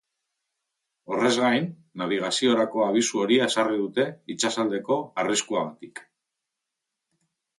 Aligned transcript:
Horrez 1.15 1.33
gain, 1.43 1.67
nabigaziorako 2.01 2.81
abisu 2.85 3.21
horia 3.25 3.49
ezarriko 3.53 3.83
dute 3.83 4.05
itsasaldeko 4.35 4.97
arriskuagatik. 5.25 6.05